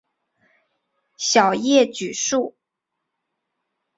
[1.15, 2.55] 小叶榉树